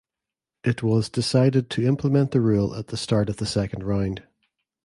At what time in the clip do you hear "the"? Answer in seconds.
2.31-2.41, 2.87-2.97, 3.37-3.45